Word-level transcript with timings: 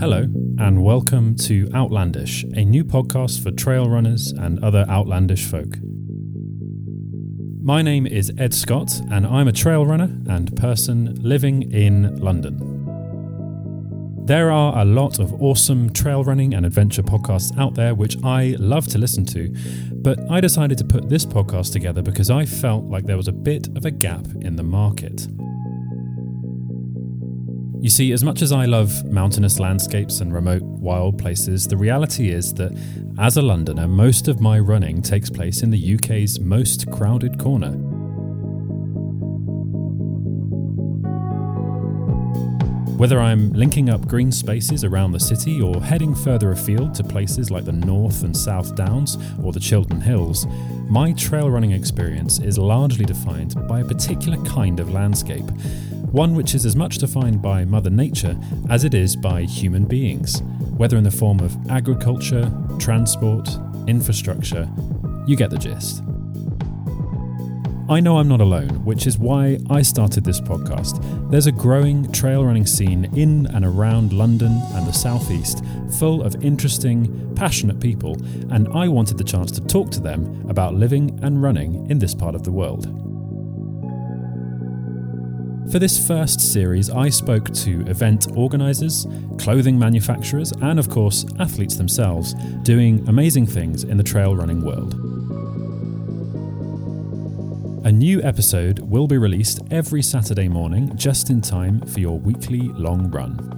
Hello, 0.00 0.28
and 0.58 0.84
welcome 0.84 1.34
to 1.34 1.68
Outlandish, 1.74 2.44
a 2.54 2.64
new 2.64 2.84
podcast 2.84 3.42
for 3.42 3.50
trail 3.50 3.90
runners 3.90 4.30
and 4.30 4.62
other 4.62 4.86
outlandish 4.88 5.44
folk. 5.44 5.74
My 7.60 7.82
name 7.82 8.06
is 8.06 8.30
Ed 8.38 8.54
Scott, 8.54 9.00
and 9.10 9.26
I'm 9.26 9.48
a 9.48 9.52
trail 9.52 9.84
runner 9.84 10.16
and 10.28 10.56
person 10.56 11.16
living 11.20 11.72
in 11.72 12.16
London. 12.20 12.78
There 14.24 14.52
are 14.52 14.78
a 14.78 14.84
lot 14.84 15.18
of 15.18 15.42
awesome 15.42 15.92
trail 15.92 16.22
running 16.22 16.54
and 16.54 16.64
adventure 16.64 17.02
podcasts 17.02 17.58
out 17.58 17.74
there 17.74 17.96
which 17.96 18.16
I 18.22 18.54
love 18.60 18.86
to 18.88 18.98
listen 18.98 19.24
to, 19.26 19.52
but 19.94 20.20
I 20.30 20.40
decided 20.40 20.78
to 20.78 20.84
put 20.84 21.08
this 21.08 21.26
podcast 21.26 21.72
together 21.72 22.02
because 22.02 22.30
I 22.30 22.46
felt 22.46 22.84
like 22.84 23.06
there 23.06 23.16
was 23.16 23.26
a 23.26 23.32
bit 23.32 23.66
of 23.76 23.84
a 23.84 23.90
gap 23.90 24.28
in 24.42 24.54
the 24.54 24.62
market. 24.62 25.26
You 27.80 27.90
see, 27.90 28.10
as 28.10 28.24
much 28.24 28.42
as 28.42 28.50
I 28.50 28.64
love 28.64 29.04
mountainous 29.04 29.60
landscapes 29.60 30.20
and 30.20 30.34
remote 30.34 30.62
wild 30.62 31.16
places, 31.16 31.68
the 31.68 31.76
reality 31.76 32.28
is 32.28 32.52
that 32.54 32.76
as 33.20 33.36
a 33.36 33.42
Londoner, 33.42 33.86
most 33.86 34.26
of 34.26 34.40
my 34.40 34.58
running 34.58 35.00
takes 35.00 35.30
place 35.30 35.62
in 35.62 35.70
the 35.70 35.94
UK's 35.94 36.40
most 36.40 36.90
crowded 36.90 37.38
corner. 37.38 37.76
Whether 42.98 43.20
I'm 43.20 43.52
linking 43.52 43.90
up 43.90 44.08
green 44.08 44.32
spaces 44.32 44.82
around 44.82 45.12
the 45.12 45.20
city 45.20 45.62
or 45.62 45.80
heading 45.80 46.16
further 46.16 46.50
afield 46.50 46.94
to 46.94 47.04
places 47.04 47.48
like 47.48 47.64
the 47.64 47.70
North 47.70 48.24
and 48.24 48.36
South 48.36 48.74
Downs 48.74 49.16
or 49.40 49.52
the 49.52 49.60
Chiltern 49.60 50.00
Hills, 50.00 50.48
my 50.88 51.12
trail 51.12 51.48
running 51.48 51.70
experience 51.70 52.40
is 52.40 52.58
largely 52.58 53.04
defined 53.04 53.54
by 53.68 53.82
a 53.82 53.84
particular 53.84 54.42
kind 54.44 54.80
of 54.80 54.90
landscape 54.90 55.48
one 56.12 56.34
which 56.34 56.54
is 56.54 56.64
as 56.64 56.74
much 56.74 56.98
defined 56.98 57.42
by 57.42 57.64
Mother 57.64 57.90
Nature 57.90 58.36
as 58.70 58.84
it 58.84 58.94
is 58.94 59.14
by 59.16 59.42
human 59.42 59.84
beings, 59.84 60.42
whether 60.76 60.96
in 60.96 61.04
the 61.04 61.10
form 61.10 61.40
of 61.40 61.56
agriculture, 61.70 62.50
transport, 62.78 63.48
infrastructure. 63.86 64.68
You 65.26 65.36
get 65.36 65.50
the 65.50 65.58
gist. 65.58 66.02
I 67.90 68.00
know 68.00 68.18
I'm 68.18 68.28
not 68.28 68.42
alone, 68.42 68.84
which 68.84 69.06
is 69.06 69.18
why 69.18 69.58
I 69.70 69.80
started 69.80 70.22
this 70.22 70.42
podcast. 70.42 71.30
There's 71.30 71.46
a 71.46 71.52
growing 71.52 72.12
trail 72.12 72.44
running 72.44 72.66
scene 72.66 73.06
in 73.16 73.46
and 73.46 73.64
around 73.64 74.12
London 74.12 74.60
and 74.74 74.86
the 74.86 74.92
Southeast, 74.92 75.64
full 75.98 76.22
of 76.22 76.44
interesting, 76.44 77.34
passionate 77.34 77.80
people, 77.80 78.16
and 78.50 78.68
I 78.68 78.88
wanted 78.88 79.16
the 79.16 79.24
chance 79.24 79.50
to 79.52 79.62
talk 79.62 79.90
to 79.92 80.00
them 80.00 80.44
about 80.50 80.74
living 80.74 81.18
and 81.22 81.42
running 81.42 81.90
in 81.90 81.98
this 81.98 82.14
part 82.14 82.34
of 82.34 82.44
the 82.44 82.52
world. 82.52 83.07
For 85.70 85.78
this 85.78 86.06
first 86.06 86.40
series, 86.40 86.88
I 86.88 87.10
spoke 87.10 87.52
to 87.52 87.86
event 87.88 88.28
organisers, 88.34 89.06
clothing 89.36 89.78
manufacturers, 89.78 90.50
and 90.62 90.78
of 90.78 90.88
course, 90.88 91.26
athletes 91.38 91.74
themselves, 91.74 92.32
doing 92.62 93.06
amazing 93.06 93.46
things 93.46 93.84
in 93.84 93.98
the 93.98 94.02
trail 94.02 94.34
running 94.34 94.64
world. 94.64 94.94
A 97.84 97.92
new 97.92 98.22
episode 98.22 98.78
will 98.78 99.06
be 99.06 99.18
released 99.18 99.60
every 99.70 100.00
Saturday 100.02 100.48
morning, 100.48 100.96
just 100.96 101.28
in 101.28 101.42
time 101.42 101.82
for 101.82 102.00
your 102.00 102.18
weekly 102.18 102.68
long 102.68 103.10
run. 103.10 103.57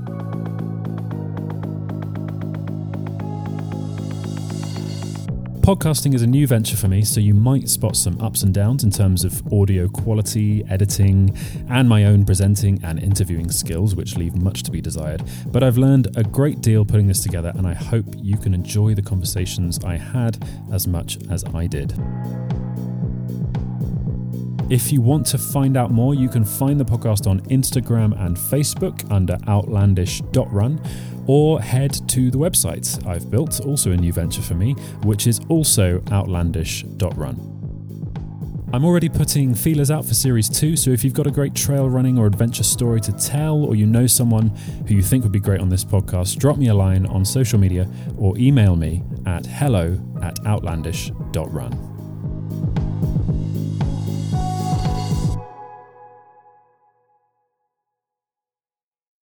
Podcasting 5.61 6.15
is 6.15 6.23
a 6.23 6.27
new 6.27 6.47
venture 6.47 6.77
for 6.77 6.89
me, 6.89 7.05
so 7.05 7.21
you 7.21 7.35
might 7.35 7.69
spot 7.69 7.95
some 7.95 8.19
ups 8.19 8.43
and 8.43 8.53
downs 8.53 8.83
in 8.83 8.91
terms 8.91 9.25
of 9.25 9.53
audio 9.53 9.89
quality, 9.89 10.65
editing, 10.71 11.37
and 11.69 11.87
my 11.87 12.07
own 12.07 12.25
presenting 12.25 12.83
and 12.83 12.99
interviewing 12.99 13.51
skills, 13.51 13.95
which 13.95 14.17
leave 14.17 14.35
much 14.35 14.63
to 14.63 14.71
be 14.71 14.81
desired. 14.81 15.23
But 15.49 15.63
I've 15.63 15.77
learned 15.77 16.17
a 16.17 16.25
great 16.25 16.63
deal 16.63 16.87
putting 16.87 17.07
this 17.07 17.23
together, 17.23 17.53
and 17.55 17.67
I 17.67 17.75
hope 17.75 18.07
you 18.17 18.39
can 18.39 18.55
enjoy 18.55 18.95
the 18.95 19.03
conversations 19.03 19.79
I 19.85 19.99
had 19.99 20.43
as 20.73 20.89
much 20.89 21.19
as 21.31 21.45
I 21.55 21.67
did. 21.67 21.93
If 24.71 24.91
you 24.93 25.03
want 25.03 25.27
to 25.27 25.39
find 25.39 25.77
out 25.77 25.91
more, 25.91 26.15
you 26.15 26.31
can 26.31 26.45
find 26.45 26.81
the 26.81 26.85
podcast 26.85 27.29
on 27.29 27.41
Instagram 27.43 28.19
and 28.25 28.37
Facebook 28.37 29.09
under 29.11 29.37
outlandish.run 29.47 30.81
or 31.27 31.61
head 31.61 31.93
to 32.09 32.31
the 32.31 32.39
website 32.39 33.07
I've 33.07 33.31
built, 33.31 33.61
also 33.61 33.93
a 33.93 33.97
new 33.97 34.13
venture 34.13 34.43
for 34.43 34.55
me, 34.55 34.73
which 35.03 35.27
is 35.27 35.41
also 35.49 36.03
outlandish.run. 36.11 37.61
I'm 38.73 38.85
already 38.85 39.09
putting 39.09 39.53
feelers 39.53 39.91
out 39.91 40.05
for 40.05 40.15
Series 40.15 40.49
2, 40.49 40.77
so 40.77 40.93
if 40.93 41.03
you've 41.03 41.13
got 41.13 41.27
a 41.27 41.31
great 41.33 41.57
trail 41.57 41.89
running 41.89 42.19
or 42.19 42.27
adventure 42.27 42.63
story 42.63 43.01
to 43.01 43.11
tell, 43.13 43.65
or 43.65 43.75
you 43.75 43.85
know 43.85 44.07
someone 44.07 44.51
who 44.87 44.95
you 44.95 45.03
think 45.03 45.25
would 45.25 45.33
be 45.33 45.41
great 45.41 45.61
on 45.61 45.69
this 45.69 45.85
podcast, 45.85 46.39
drop 46.39 46.57
me 46.57 46.69
a 46.69 46.75
line 46.75 47.05
on 47.07 47.25
social 47.25 47.59
media 47.59 47.89
or 48.17 48.39
email 48.39 48.77
me 48.77 49.03
at 49.27 49.45
hello 49.45 49.99
at 50.23 50.39
outlandish.run. 50.47 52.80